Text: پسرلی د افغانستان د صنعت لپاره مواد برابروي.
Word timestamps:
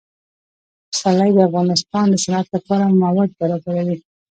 پسرلی 0.89 1.31
د 1.35 1.39
افغانستان 1.49 2.05
د 2.09 2.15
صنعت 2.23 2.47
لپاره 2.55 2.85
مواد 3.03 3.29
برابروي. 3.39 3.97